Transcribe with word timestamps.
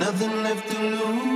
nothing 0.00 0.42
left 0.42 0.66
to 0.70 0.78
lose 0.78 1.29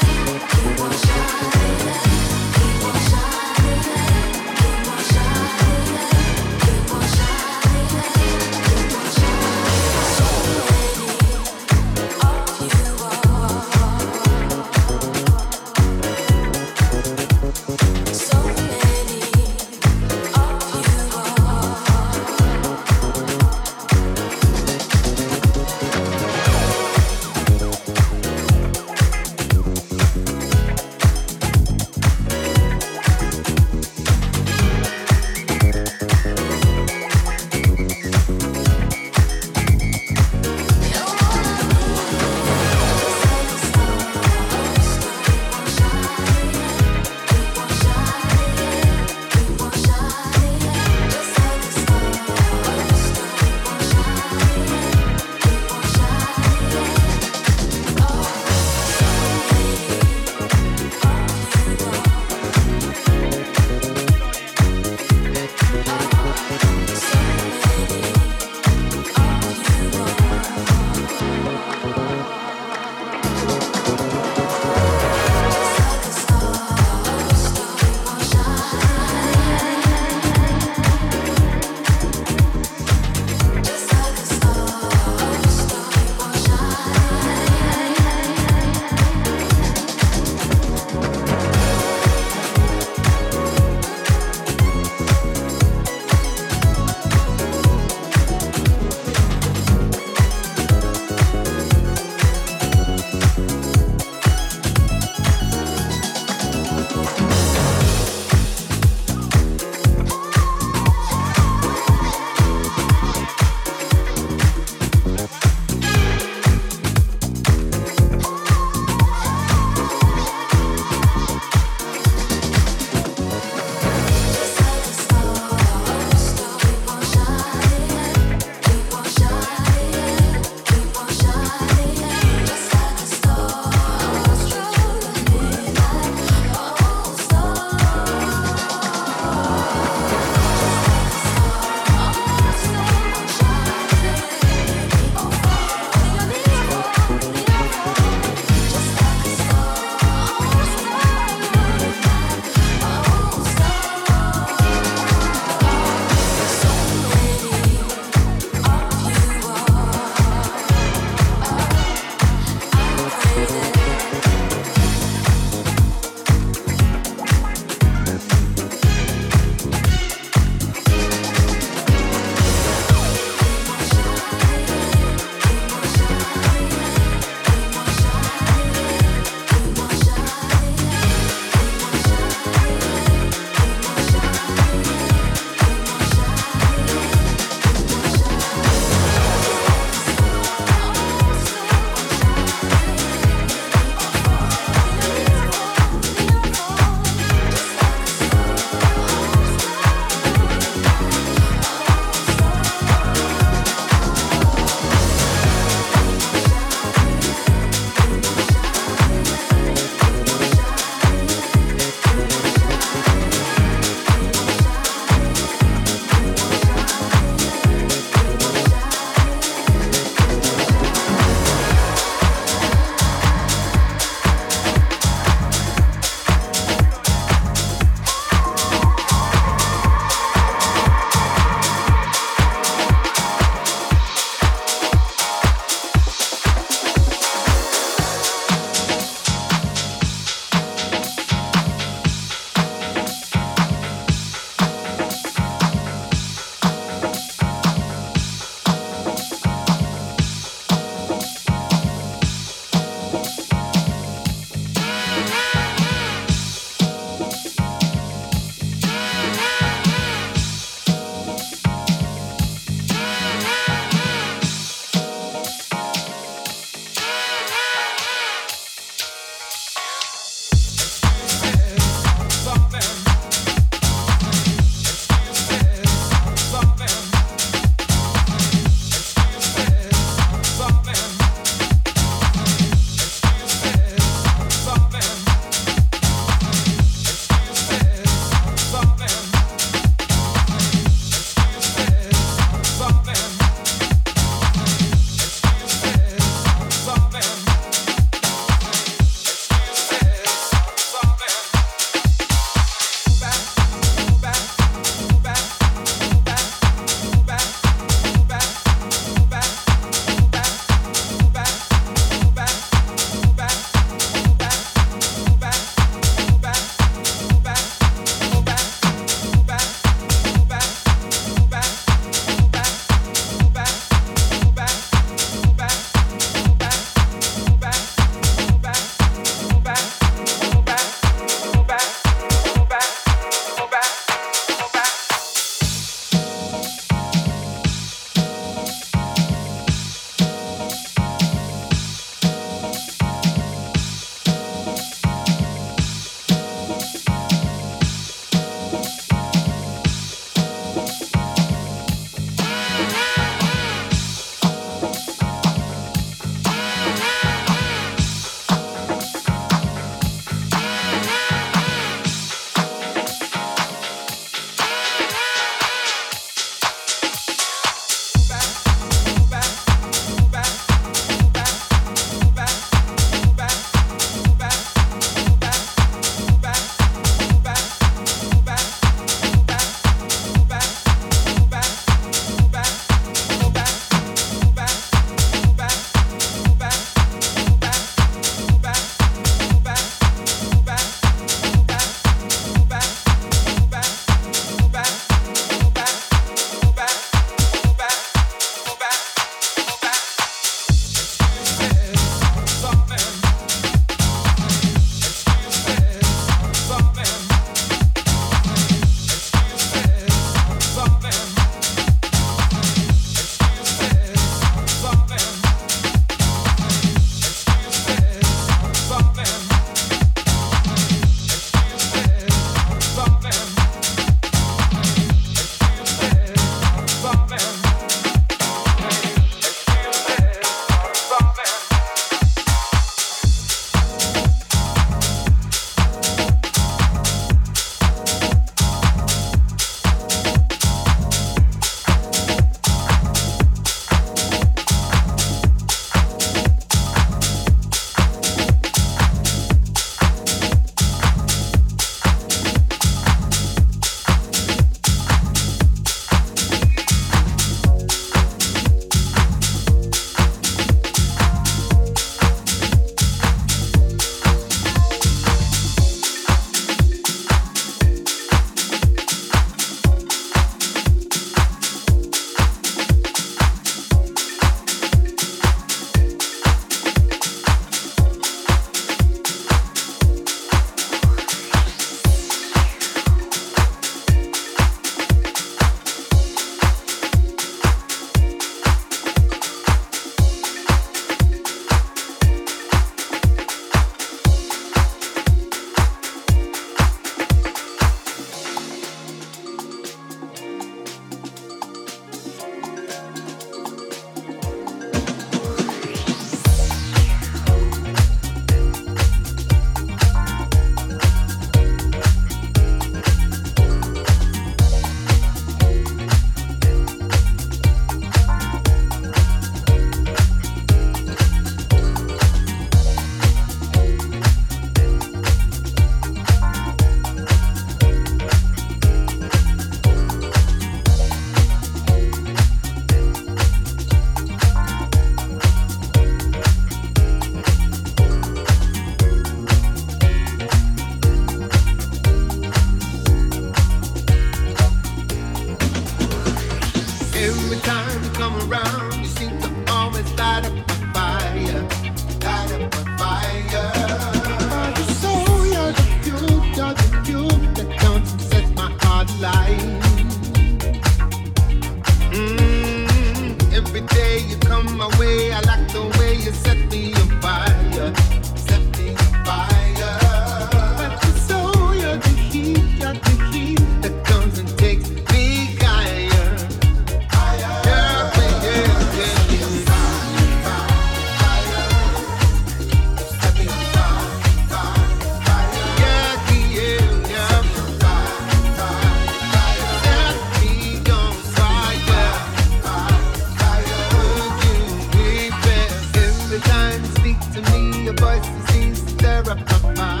your 597.91 597.99
voice 597.99 598.27
is 598.49 598.55
in 598.55 598.75
stir 598.75 599.23
up 599.31 599.63
my 599.63 599.73
mind. 599.75 600.00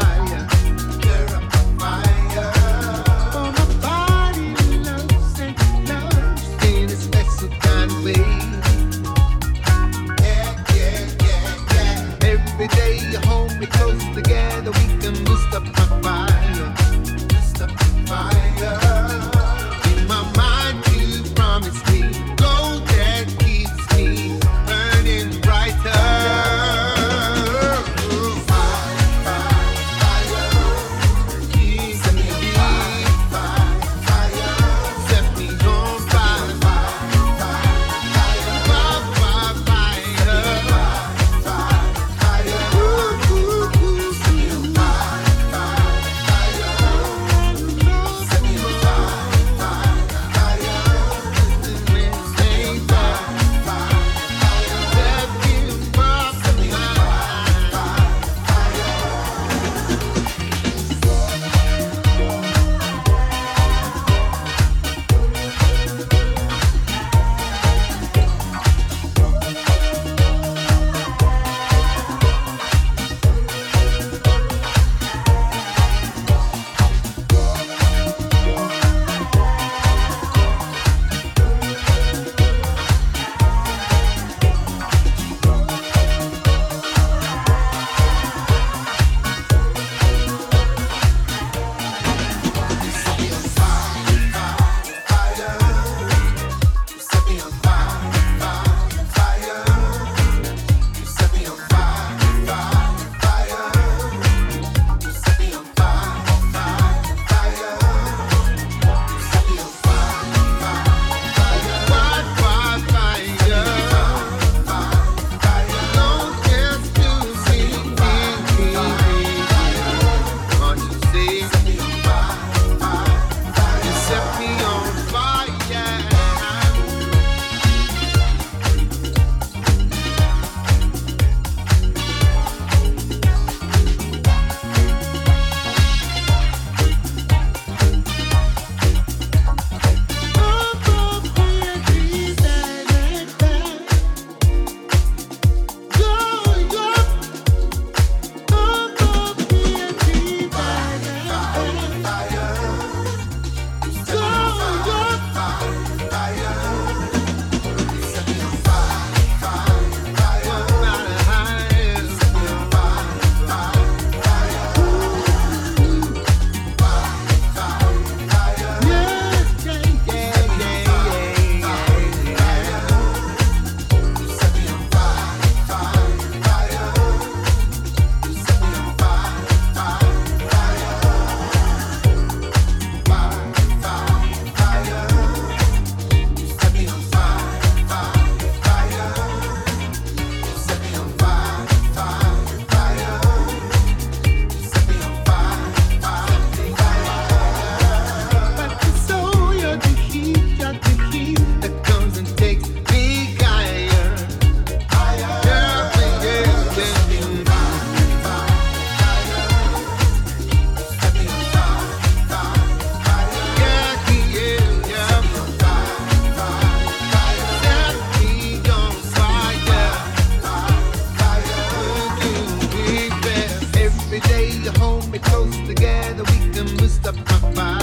Mr. 226.63 227.11
Papa. 227.25 227.80